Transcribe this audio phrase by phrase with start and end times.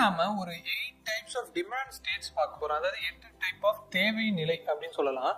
[0.00, 2.78] நாம ஒரு eight types of demand states பார்க்க போறோம்.
[2.80, 5.34] அதாவது எட்டு டைப் ஆஃப் தேவை நிலை அப்படின்னு சொல்லலாம்.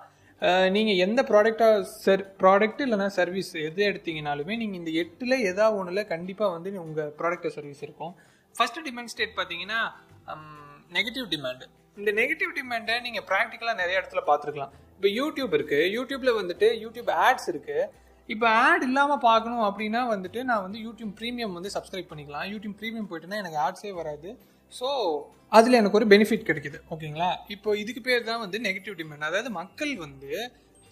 [0.75, 1.67] நீங்கள் நீங்க எந்த ப்ராடக்டா
[2.05, 7.55] சர் ப்ராடக்ட் இல்லைன்னா சர்வீஸ் எது எடுத்தீங்கனாலுமே நீங்க இந்த எட்டுல ஏதாவது ஒன்றில் கண்டிப்பா வந்து உங்க ப்ராடக்ட்
[7.57, 8.13] சர்வீஸ் இருக்கும்.
[8.55, 9.81] ஃபர்ஸ்ட் டிமாண்ட் ஸ்டேட் பார்த்தீங்கன்னா
[10.99, 11.65] நெகட்டிவ் டிமாண்ட்
[12.01, 14.73] இந்த நெகட்டிவ் டிமாண்டை நீங்க ப்ராக்டிக்கலா நிறைய இடத்துல பார்த்துருக்கலாம்.
[14.97, 15.81] இப்போ யூடியூப் இருக்கு.
[15.97, 17.79] யூடியூப்ல வந்துட்டு யூடியூப் ஆட்ஸ் இருக்கு.
[18.33, 22.47] இப்போ ஆட் இல்லாமல் பார்க்கணும் அப்படின்னா வந்துட்டு நான் வந்து யூடியூப் ப்ரீமியம் வந்து சப்ஸ்கிரைப் பண்ணிக்கலாம்.
[22.53, 24.29] யூடியூப் ப்ரீமியம் போயிட்டுனா எனக்கு ஆட்ஸே வராது.
[24.73, 24.89] ஸோ
[25.59, 26.79] அதில் எனக்கு ஒரு பெனிஃபிட் கிடைக்குது.
[26.95, 27.31] ஓகேங்களா?
[27.55, 30.31] இப்போ இதுக்கு பேர் தான் வந்து நெகட்டிவ் டிமாண்ட் அதாவது மக்கள் வந்து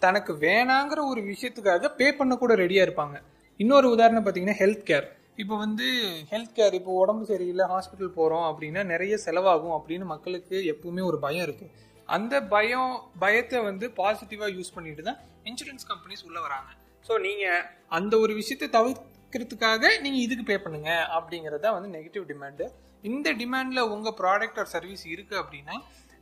[0.01, 3.15] தனக்கு வேணாங்கிற ஒரு விஷயத்துக்காக பே பண்ண கூட ரெடியாக இருப்பாங்க.
[3.59, 5.07] இன்னொரு உதாரணம் பார்த்தீங்கன்னா ஹெல்த் கேர்
[5.43, 5.87] இப்போ வந்து
[6.31, 11.45] ஹெல்த் கேர் இப்போ உடம்பு சரியில்லை ஹாஸ்பிட்டல் போகிறோம் அப்படின்னா நிறைய செலவாகும் அப்படின்னு மக்களுக்கு எப்பவுமே ஒரு பயம்
[11.47, 11.71] இருக்குது
[12.09, 12.91] அந்த பயம்
[13.23, 16.69] பயத்தை வந்து பாசிட்டிவாக யூஸ் பண்ணிட்டு தான் இன்சூரன்ஸ் கம்பெனிஸ் உள்ளே வராங்க.
[17.09, 17.61] ஸோ நீங்கள்
[17.97, 22.65] அந்த ஒரு விஷயத்தை தவிர்க்கிறதுக்காக நீங்கள் இதுக்கு பே பண்ணுங்க அப்படிங்கிறது தான் வந்து நெகட்டிவ் டிமாண்டு
[23.09, 25.75] இந்த டிமாண்டில் உங்கள் ப்ராடக்ட் ஆர் சர்வீஸ் இருக்குது அப்படின்னா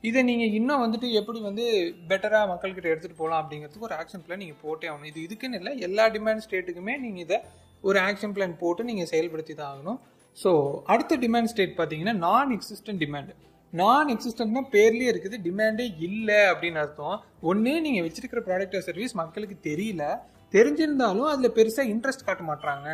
[0.04, 1.66] இதை நீங்கள் இன்னும் வந்துட்டு எப்படி வந்து
[2.10, 5.10] பெட்டராக மக்கள்கிட்ட எடுத்துகிட்டு போகலாம் அப்படிங்கிறதுக்கு ஒரு ஆக்ஷன் பிளான் நீங்கள் போட்டே ஆகணும்.
[5.12, 7.40] இது இதுக்குன்னு இல்லை எல்லா டிமாண்ட் ஸ்டேட்டுக்குமே நீங்கள் இதை
[7.84, 10.00] ஒரு ஆக்ஷன் பிளான் போட்டு நீங்கள் செயல்படுத்தி தான் ஆகணும்.
[10.38, 10.52] ஸோ
[10.94, 13.36] அடுத்த டிமாண்ட் ஸ்டேட் பார்த்தீங்கன்னா நான் எக்ஸிஸ்டன்ட் டிமாண்டு
[13.74, 17.18] நான் எக்ஸிஸ்டன்ட்னா பேர்லேயே இருக்குது டிமாண்டே இல்லை அப்படின்னு அர்த்தம்.
[17.52, 20.04] ஒன்று நீங்கள் வச்சிருக்கிற ப்ராடக்ட் சர்வீஸ் மக்களுக்கு தெரியல.
[20.54, 22.88] தெரிஞ்சிருந்தாலும் அதில் பெருசாக இன்ட்ரெஸ்ட் காட்ட மாட்டாங்க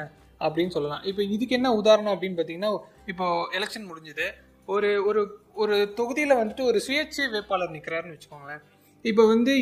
[0.45, 1.03] அப்படின்னு சொல்லலாம்.
[1.09, 2.71] இப்போ இதுக்கு என்ன உதாரணம் அப்படின்னு பார்த்தீங்கன்னா
[3.11, 3.25] இப்போ
[3.57, 4.27] எலெக்ஷன் முடிஞ்சுது.
[4.67, 5.21] ஒரு ஒரு
[5.63, 8.61] ஒரு தொகுதியில் வந்துட்டு ஒரு சுயேட்சை வேட்பாளர் நிற்கிறாருன்னு வச்சுக்கோங்களேன்.
[9.05, 9.53] இப்போ வந்து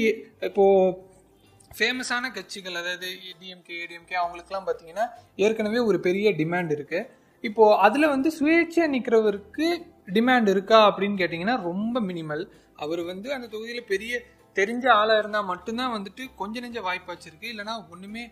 [0.49, 1.09] இப்போது
[1.77, 3.07] ஃபேமஸான கட்சிகள் அதாவது
[3.41, 5.05] டிஎம்கே ஏடிஎம்கே அவங்களுக்குலாம் பார்த்தீங்கன்னா
[5.45, 7.07] ஏற்கனவே ஒரு பெரிய டிமாண்ட் இருக்குது
[7.43, 9.67] இப்போது அதில் வந்து சுயேட்சையாக நிற்கிறவருக்கு
[10.13, 12.43] டிமாண்ட் இருக்கா அப்படின்னு கேட்டிங்கன்னா ரொம்ப மினிமல்
[12.75, 14.13] அவர் வந்து அந்த தொகுதியில் பெரிய
[14.59, 18.23] தெரிஞ்ச ஆளாக இருந்தால் மட்டும்தான் வந்துட்டு கொஞ்ச நெஞ்ச வாய்ப்பாச்சு இருக்கு இல்லைன்னா ஒன்றுமே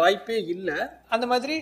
[0.00, 0.78] வாய்ப்பே இல்லை.
[1.14, 1.56] அந்த மாதிரி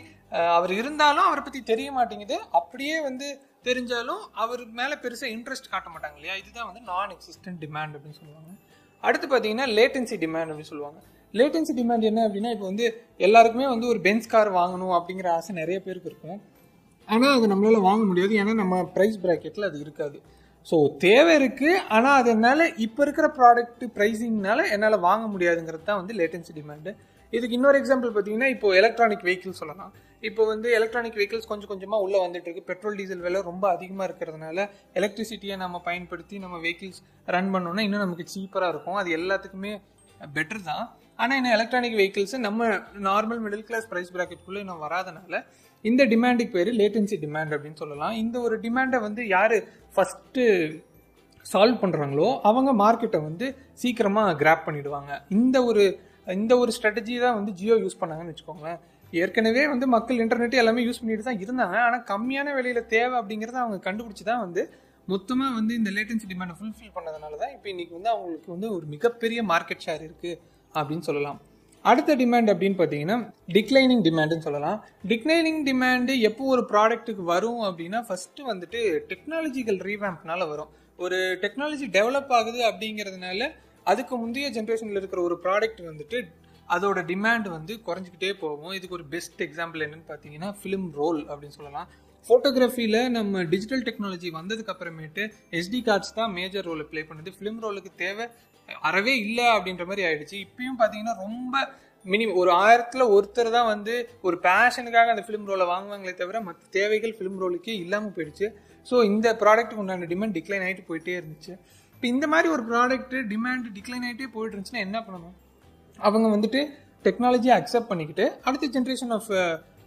[0.57, 2.37] அவர் இருந்தாலும் அவரை பற்றி தெரிய மாட்டேங்குது.
[2.61, 3.27] அப்படியே வந்து
[3.69, 6.35] தெரிஞ்சாலும் அவர் மேலே பெருசாக இன்ட்ரெஸ்ட் காட்ட மாட்டாங்க இல்லையா?
[6.43, 8.51] இதுதான் வந்து நான் எக்ஸிஸ்டன்ட் டிமாண்ட் அப்படின்னு சொல்லுவாங்க.
[9.07, 10.99] அடுத்து பார்த்தீங்கன்னா லேட்டன்சி டிமாண்ட் அப்படின்னு சொல்லுவாங்க.
[11.39, 12.87] லேட்டன்சி டிமாண்ட் என்ன அப்படின்னா இப்போ வந்து
[13.27, 16.39] எல்லாருக்குமே வந்து ஒரு பென்ஸ் கார் வாங்கணும் அப்படிங்கிற ஆசை நிறைய பேருக்கு இருக்கும்.
[17.09, 18.35] ஆனால் அது நம்மளால் வாங்க முடியாது.
[18.43, 20.19] ஏன்னா நம்ம ப்ரைஸ் ப்ராக்கெட்டில் அது இருக்காது.
[20.67, 26.15] ஸோ தேவை இருக்குது ஆனால் அது என்னால் இப்போ இருக்கிற ப்ராடக்ட் ப்ரைஸிங்னால என்னால் வாங்க முடியாதுங்கிறது தான் வந்து
[26.21, 26.93] லேட்டன்சி டிமாண்டு
[27.33, 29.93] இதுக்கு இன்னொரு எக்ஸாம்பிள் பார்த்தீங்கன்னா இப்போ எலக்ட்ரானிக் வெஹிக்கிள் சொல்லலாம்.
[30.23, 32.69] இப்போ வந்து எலக்ட்ரானிக் வெஹிக்கிள்ஸ் கொஞ்சம் கொஞ்சமாக உள்ளே வந்துட்டு இருக்கு.
[32.71, 34.59] பெட்ரோல் டீசல் விலை ரொம்ப அதிகமாக இருக்கிறதுனால
[34.99, 37.01] எலக்ட்ரிசிட்டியை நம்ம பயன்படுத்தி நம்ம வெஹிக்கிள்ஸ்
[37.35, 38.99] ரன் பண்ணோம்னா இன்னும் நமக்கு சீப்பராக இருக்கும்.
[39.03, 39.73] அது எல்லாத்துக்குமே
[40.37, 40.85] பெட்டர் தான்.
[41.23, 42.69] ஆனால் இன்னும் எலக்ட்ரானிக் வெஹிக்கிள்ஸ் நம்ம
[43.09, 45.43] நார்மல் மிடில் கிளாஸ் ப்ரைஸ் ப்ராக்கெட்டுக்குள்ளே இன்னும் வராதனால
[45.85, 48.15] இந்த டிமாண்டுக்கு பேர் லேட்டன்சி டிமாண்ட் அப்படின்னு சொல்லலாம்.
[48.23, 49.57] இந்த ஒரு டிமாண்டை வந்து யார்
[49.97, 50.45] ஃபஸ்ட்டு
[51.47, 53.47] சால்வ் பண்ணுறாங்களோ அவங்க மார்க்கெட்டை வந்து
[53.83, 55.11] சீக்கிரமாக கிராப் பண்ணிடுவாங்க.
[55.37, 55.85] இந்த ஒரு
[56.37, 58.79] இந்த ஒரு ஸ்ட்ராட்டஜி தான் வந்து ஜியோ யூஸ் பண்ணாங்கன்னு வச்சுக்கோங்களேன்.
[59.23, 61.77] ஏற்கனவே வந்து மக்கள் இன்டர்நெட் எல்லாமே யூஸ் பண்ணிட்டு தான் இருந்தாங்க.
[61.87, 64.63] ஆனால் கம்மியான விலையில் தேவை அப்படிங்கிறத அவங்க கண்டுபிடிச்சி தான் வந்து
[65.13, 69.43] மொத்தமாக வந்து இந்த லேட்டன்சி டிமாண்டை ஃபுல்ஃபில் பண்ணதுனால தான் இப்போ இன்றைக்கி வந்து அவங்களுக்கு வந்து ஒரு மிகப்பெரிய
[69.53, 70.41] மார்க்கெட் ஷேர் இருக்குது
[70.75, 71.39] அப்படின்னு சொல்லலாம்.
[71.91, 73.17] அடுத்த டிமாண்ட் அப்படின்னு பார்த்தீங்கன்னா
[73.57, 74.79] டிக்ளைனிங் டிமாண்டுன்னு சொல்லலாம்.
[75.11, 78.81] டிக்ளைனிங் டிமாண்டு எப்போ ஒரு ப்ராடக்ட்டுக்கு வரும் அப்படின்னா ஃபஸ்ட்டு வந்துட்டு
[79.11, 80.71] டெக்னாலஜிக்கல் ரீவேம்ப்னால வரும்.
[81.05, 83.49] ஒரு டெக்னாலஜி டெவலப் ஆகுது அப்படிங்கிறதுனால
[83.93, 86.21] அதுக்கு முந்தைய ஜென்ரேஷனில் இருக்கிற ஒரு ப்ராடக்ட் வந்துட்டு
[86.77, 88.75] அதோட டிமாண்ட் வந்து குறைஞ்சிக்கிட்டே போகும்.
[88.79, 91.89] இதுக்கு ஒரு பெஸ்ட் எக்ஸாம்பிள் என்னன்னு பார்த்தீங்கன்னா ஃபிலிம் ரோல் அப்படின்னு சொல்லலாம்.
[92.27, 95.23] ஃபோட்டோகிராஃபியில் நம்ம டிஜிட்டல் டெக்னாலஜி வந்ததுக்கு அப்புறமேட்டு
[95.59, 97.31] எஸ்டி கார்ட்ஸ் தான் மேஜர் ரோலை ப்ளே பண்ணுது.
[97.37, 98.25] ஃபிலிம் ரோலுக்கு தேவை
[98.89, 100.37] அறவே இல்லை அப்படின்ற மாதிரி ஆயிடுச்சு.
[100.47, 101.55] இப்பயும் பார்த்தீங்கன்னா ரொம்ப
[102.13, 103.95] மினிமம் ஒரு ஆயிரத்தில் ஒருத்தர் தான் வந்து
[104.27, 108.49] ஒரு பேஷனுக்காக அந்த ஃபிலிம் ரோலை வாங்குவாங்களே தவிர மற்ற தேவைகள் ஃபிலிம் ரோலுக்கே இல்லாமல் போயிடுச்சு.
[108.87, 111.55] ஸோ இந்த ப்ராடக்ட்டுக்கு உண்டான டிமாண்ட் டிக்ளைன் ஆகிட்டு போயிட்டே இருந்துச்சு.
[111.95, 115.37] இப்போ இந்த மாதிரி ஒரு ப்ராடக்ட் டிமாண்ட் டிக்ளைன் ஆகிட்டே போயிட்டு இருந்துச்சுன்னா என்ன பண்ணணும்?
[115.99, 116.61] அவங்க வந்துட்டு
[117.07, 119.31] டெக்னாலஜியை அக்செப்ட் பண்ணிக்கிட்டு அடுத்த ஜென்ரேஷன் ஆஃப்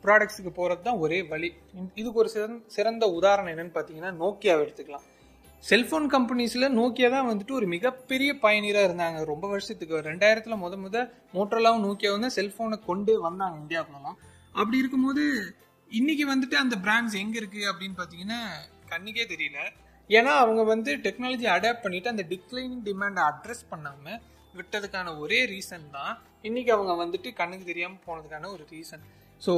[0.04, 1.50] ப்ராடக்ட்ஸுக்கு போகிறது தான் ஒரே வழி.
[2.00, 5.06] இதுக்கு ஒரு சிறந்த சிறந்த உதாரணம் என்னென்னு பார்த்தீங்கன்னா நோக்கியாவை எடுத்துக்கலாம்.
[5.64, 9.20] செல்ஃபோன் கம்பெனிஸில் நோக்கியா தான் வந்துட்டு ஒரு மிகப்பெரிய பயணியராக இருந்தாங்க.
[9.32, 10.98] ரொம்ப வருஷத்துக்கு ரெண்டாயிரத்தில் முத முத
[11.38, 14.20] மோட்டோலாவும் நோக்கியாவும் தான் செல்ஃபோனை கொண்டு வந்தாங்க இந்தியாவுக்குலாம்
[14.60, 15.24] அப்படி இருக்கும்போது
[16.00, 18.40] இன்னைக்கு வந்துட்டு அந்த பிராண்ட்ஸ் எங்கே இருக்குது அப்படின்னு பார்த்தீங்கன்னா
[18.92, 19.60] கண்ணுக்கே தெரியல.
[20.10, 24.20] ஏன்னா அவங்க வந்து டெக்னாலஜி அடாப்ட் பண்ணிட்டு அந்த டிக்ளைனிங் டிமாண்டை அட்ரஸ் பண்ணாமல்
[24.58, 26.14] விட்டதுக்கான ஒரே ரீசன் தான்.
[26.48, 29.04] இன்னைக்கு அவங்க வந்துட்டு கண்ணுக்கு தெரியாமல் போனதுக்கான ஒரு ரீசன்
[29.46, 29.54] ஸோ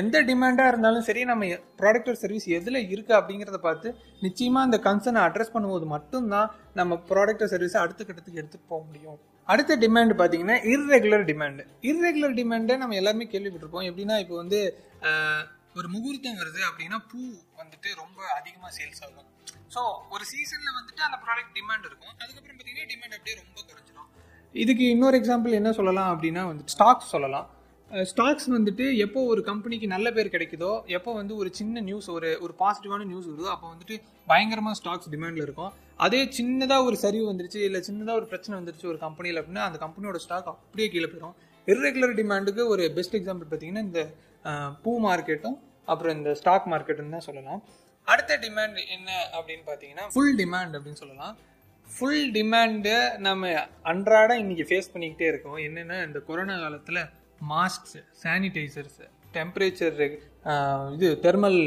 [0.00, 1.48] எந்த டிமாண்டாக இருந்தாலும் சரி நம்ம
[1.80, 3.88] ப்ராடக்ட் ஒரு சர்வீஸ் எதில் இருக்குது அப்படிங்கிறத பார்த்து
[4.26, 6.48] நிச்சயமாக அந்த கன்சர்னை அட்ரஸ் பண்ணும்போது மட்டும்தான்
[6.80, 9.18] நம்ம ப்ராடக்ட் சர்வீஸை அடுத்த கட்டத்துக்கு எடுத்துகிட்டு போக முடியும்.
[9.48, 13.86] அடுத்த டிமாண்ட் பார்த்தீங்கன்னா இர்ரெகுலர் டிமாண்டு இர்ரெகுலர் டிமாண்டை நம்ம எல்லாருமே கேள்விப்பட்டிருப்போம்.
[13.90, 14.60] எப்படின்னா இப்போ வந்து
[15.78, 17.20] ஒரு முகூர்த்தம் வருது அப்படின்னா பூ
[17.60, 19.28] வந்துட்டு ரொம்ப அதிகமாக சேல்ஸ் ஆகும்.
[19.74, 19.80] ஸோ
[20.14, 22.14] ஒரு சீசனில் வந்துட்டு அந்த ப்ராடக்ட் டிமாண்ட் இருக்கும்.
[22.22, 24.10] அதுக்கப்புறம் பார்த்தீங்கன்னா டிமாண்ட் அப்படியே ரொம்ப குறைஞ்சிடும்
[24.54, 27.46] இதுக்கு இன்னொரு எக்ஸாம்பிள் என்ன சொல்லலாம் அப்படின்னா வந்து ஸ்டாக்ஸ் சொல்லலாம்.
[28.10, 32.52] ஸ்டாக்ஸ் வந்துட்டு எப்போ ஒரு கம்பெனிக்கு நல்ல பேர் கிடைக்குதோ எப்போ வந்து ஒரு சின்ன நியூஸ் ஒரு ஒரு
[32.62, 33.96] பாசிட்டிவான நியூஸ் வருதோ அப்போ வந்துட்டு
[34.30, 35.72] பயங்கரமாக ஸ்டாக்ஸ் டிமாண்டில் இருக்கும்.
[36.06, 40.20] அதே சின்னதாக ஒரு சரிவு வந்துருச்சு இல்லை சின்னதாக ஒரு பிரச்சனை வந்துருச்சு ஒரு கம்பெனியில் அப்படின்னா அந்த கம்பெனியோட
[40.24, 41.36] ஸ்டாக் அப்படியே கீழே போயிடும்
[41.68, 44.02] இர்ரெகுலர் டிமாண்டுக்கு ஒரு பெஸ்ட் எக்ஸாம்பிள் பார்த்தீங்கன்னா இந்த
[44.84, 45.56] பூ மார்க்கெட்டும்
[45.92, 47.62] அப்புறம் இந்த ஸ்டாக் மார்க்கெட்டும் தான் சொல்லலாம்.
[48.08, 51.34] அடுத்த டிமாண்ட் என்ன அப்படின்னு பார்த்தீங்கன்னா ஃபுல் டிமாண்ட் அப்படின்னு சொல்லலாம்.
[51.88, 52.94] ஃபுல் டிமாண்டு
[53.26, 53.50] நம்ம
[53.90, 55.58] அன்றாட இன்னைக்கு ஃபேஸ் பண்ணிக்கிட்டே இருக்கோம்.
[55.66, 57.00] என்னென்னா இந்த கொரோனா காலத்தில்
[57.50, 59.06] மாஸ்க்ஸு சானிடைசர்ஸு
[59.36, 60.00] டெம்பரேச்சர்
[60.94, 61.60] இது தெர்மல்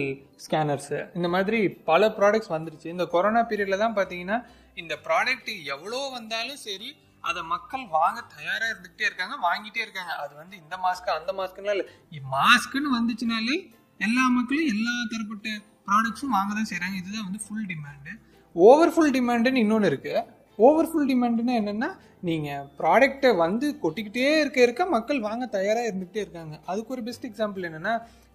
[0.44, 2.88] ஸ்கேனர்ஸு இந்த மாதிரி பல ப்ராடக்ட்ஸ் வந்துருச்சு.
[2.95, 4.38] இந்த கொரோனா பீரியடில் தான் பார்த்தீங்கன்னா
[4.81, 6.89] இந்த ப்ராடக்ட் எவ்வளோ வந்தாலும் சரி
[7.24, 10.13] அதை மக்கள் வாங்க தயாராக இருந்துகிட்டே இருக்காங்க வாங்கிட்டே இருக்காங்க.
[10.24, 11.88] அது வந்து இந்த மாஸ்க்கு அந்த மாஸ்க்குலாம் இல்லை.
[12.36, 13.57] மாஸ்க்குன்னு வந்துச்சுனாலே
[14.00, 15.50] எல்லா மக்களும் எல்லா தரப்பட்ட
[15.88, 18.13] ப்ராடக்ட்ஸும் வாங்க தான் செய்கிறாங்க இதுதான் வந்து ஃபுல் டிமாண்டு
[18.56, 20.22] ஓவர் ஃபுல் டிமாண்டுன்னு இன்னொன்று இருக்குது
[20.59, 21.89] ஓவர்ஃபுல் டிமாண்டுன்னா என்னென்னா
[22.27, 26.55] நீங்கள் ப்ராடக்டை வந்து கொட்டிக்கிட்டே இருக்க இருக்க மக்கள் வாங்க தயாராக இருந்துகிட்டே இருக்காங்க.
[26.71, 27.93] அதுக்கு ஒரு பெஸ்ட் எக்ஸாம்பிள் என்னென்னா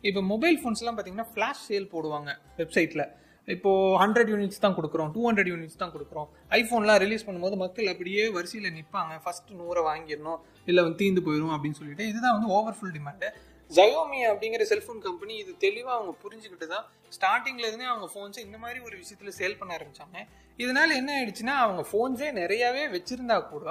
[0.09, 2.31] இப்போ மொபைல் ஃபோன்ஸ்லாம் பார்த்தீங்கன்னா ஃப்ளாஷ் சேல் போடுவாங்க
[2.61, 3.05] வெப்சைட்டில்
[3.49, 6.29] இப்போது ஹண்ட்ரட் யூனிட்ஸ் தான் கொடுக்குறோம் டூ ஹண்ட்ரட் யூனிட்ஸ் தான் கொடுக்குறோம்.
[6.59, 10.41] ஐஃபோன்லாம் ரிலீஸ் பண்ணும்போது மக்கள் அப்படியே வரிசையில் நிற்பாங்க ஃபஸ்ட்டு நூறை வாங்கிடணும்
[10.71, 12.07] இல்லை வந்து தீந்து போயிடும் அப்படின்னு சொல்லிட்டு.
[12.13, 13.29] இதுதான் வந்து ஓவர்ஃபுல் டிமாண்டு
[13.77, 16.87] ஜயோமி அப்படிங்கிற செல்ஃபோன் கம்பெனி இது தெளிவாக அவங்க புரிஞ்சுக்கிட்டு தான்
[17.17, 20.19] ஸ்டார்டிங்ல இருந்தே அவங்க ஃபோன்ஸை இந்த மாதிரி ஒரு விஷயத்தில் சேல் பண்ண ஆரம்பிச்சாங்க.
[20.59, 23.67] இதனால என்ன ஆயிடுச்சுன்னா அவங்க ஃபோன்ஸே நிறையாவே வச்சிருந்தா கூட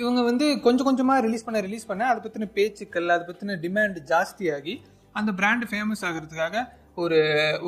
[0.00, 4.74] இவங்க வந்து கொஞ்சம் கொஞ்சமாக ரிலீஸ் பண்ண ரிலீஸ் பண்ண அதை பற்றின பேச்சுக்கள் அதை பற்றின டிமாண்ட் ஜாஸ்தியாகி
[5.20, 6.60] அந்த பிராண்டு ஃபேமஸ் ஆகிறதுக்காக
[7.02, 7.18] ஒரு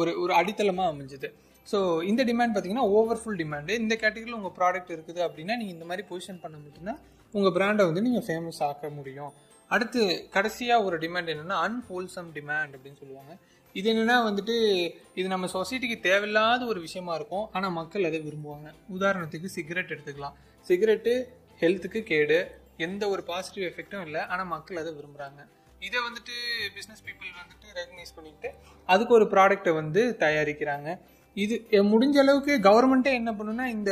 [0.00, 1.28] ஒரு ஒரு அடித்தளமாக அமைஞ்சுது.
[1.68, 1.78] ஸோ
[2.10, 6.40] இந்த டிமாண்ட் பார்த்தீங்கன்னா ஓவர்ஃபுல் டிமாண்டு இந்த கேட்டகரியில் உங்கள் ப்ராடக்ட் இருக்குது அப்படின்னா நீங்கள் இந்த மாதிரி பொசிஷன்
[6.44, 7.00] பண்ண மட்டும்தான்
[7.34, 9.32] உங்கள் பிராண்டை வந்து நீங்கள் ஃபேமஸ் ஆக்க முடியும்.
[9.70, 10.02] அடுத்து
[10.34, 13.32] கடைசியாக ஒரு டிமாண்ட் என்னென்னா அன்ஹோல்சம் டிமாண்ட் அப்படின்னு சொல்லுவாங்க.
[13.78, 14.56] இது என்னென்னா வந்துட்டு
[15.18, 17.46] இது நம்ம சொசைட்டிக்கு தேவையில்லாத ஒரு விஷயமா இருக்கும்.
[17.56, 18.68] ஆனால் மக்கள் அதை விரும்புவாங்க.
[18.96, 20.36] உதாரணத்துக்கு சிகரெட் எடுத்துக்கலாம்.
[20.68, 21.14] சிகரெட்டு
[21.62, 22.38] ஹெல்த்துக்கு கேடு.
[22.86, 24.22] எந்த ஒரு பாசிட்டிவ் எஃபெக்டும் இல்லை.
[24.32, 25.42] ஆனால் மக்கள் அதை விரும்புகிறாங்க
[25.86, 26.34] இதை வந்துட்டு
[26.76, 28.48] பிஸ்னஸ் பீப்புள் வந்துட்டு ரெகனைஸ் பண்ணிட்டு
[28.92, 30.88] அதுக்கு ஒரு ப்ராடக்டை வந்து தயாரிக்கிறாங்க.
[31.36, 31.54] இது
[31.92, 33.90] முடிஞ்ச அளவுக்கு கவர்மெண்ட்டே என்ன பண்ணுன்னா இந்த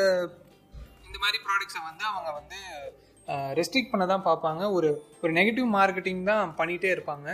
[1.07, 2.59] இந்த மாதிரி ப்ராடக்ட்ஸை வந்து அவங்க வந்து
[3.59, 4.63] ரெஸ்ட்ரிக்ட் பண்ண தான் பார்ப்பாங்க.
[4.77, 4.91] ஒரு
[5.23, 7.29] ஒரு நெகட்டிவ் மார்க்கெட்டிங் தான் பண்ணிகிட்டே இருப்பாங்க.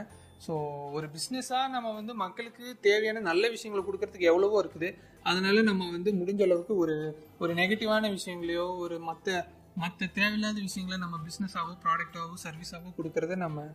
[0.44, 0.55] ஸோ
[0.96, 4.88] ஒரு பிஸ்னஸாக நம்ம வந்து மக்களுக்கு தேவையான நல்ல விஷயங்களை கொடுக்கறதுக்கு எவ்வளவோ இருக்குது.
[5.31, 6.96] அதனால நம்ம வந்து முடிஞ்ச அளவுக்கு ஒரு
[7.43, 9.46] ஒரு நெகட்டிவான விஷயங்களையோ ஒரு மற்ற
[9.82, 13.67] மற்ற தேவையில்லாத விஷயங்களை நம்ம பிஸ்னஸாகவோ ப்ராடக்டாகவோ சர்வீஸாகவோ கொடுக்கறத நம்ம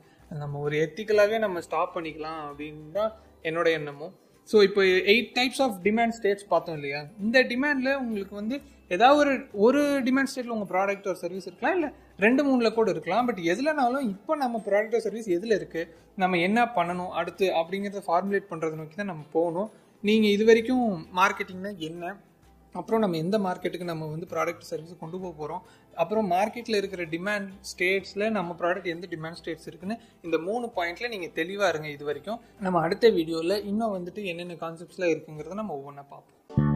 [0.42, 3.12] நம்ம ஒரு எத்திக்கலாகவே நம்ம ஸ்டாப் பண்ணிக்கலாம் அப்படின்னு தான்
[3.50, 4.14] என்னோட எண்ணமும்.
[4.50, 4.82] ஸோ இப்போ
[5.14, 7.02] eight types of demand states பார்த்தோம் இல்லையா?
[7.26, 8.56] இந்த டிமாண்டில் உங்களுக்கு வந்து
[8.96, 9.34] ஏதாவது ஒரு
[9.66, 11.90] ஒரு டிமாண்ட் ஸ்டேட்டில் உங்கள் ப்ராடக்ட் ஒரு சர்வீஸ் இருக்கலாம் இல்லை
[12.26, 13.28] ரெண்டு மூணில் கூட இருக்கலாம்.
[13.30, 15.90] பட் எதுலனாலும் இப்போ நம்ம ப்ராடக்ட் ஒரு சர்வீஸ் எதில் இருக்குது
[16.24, 19.70] நம்ம என்ன பண்ணணும் அடுத்து அப்படிங்கிறத ஃபார்முலேட் பண்ணுறதை நோக்கி தான் நம்ம போகணும்.
[20.04, 20.86] நீங்கள் இது வரைக்கும்
[21.20, 22.14] மார்க்கெட்டிங்னா என்ன
[22.80, 25.64] அப்புறம் நம்ம எந்த மார்க்கெட்டுக்கு நம்ம வந்து ப்ராடக்ட் சர்வீஸ் கொண்டு போக போகிறோம்
[26.04, 29.98] அப்புறம் மார்க்கெட்டில் இருக்கிற டிமாண்ட் ஸ்டேட்ஸில் நம்ம ப்ராடக்ட் எந்த டிமாண்ட் ஸ்டேட்ஸ் இருக்குன்னு
[30.28, 32.40] இந்த மூணு பாயிண்ட்டில் நீங்கள் தெளிவாக இருங்க இது வரைக்கும்.
[32.68, 36.73] நம்ம அடுத்த வீடியோவில் இன்னும் வந்துட்டு என்னென்ன கான்செப்ட்ஸ்லாம் இருக்குங்கிறத நம்ம ஒவ்வொன்றா பார்ப்போம்.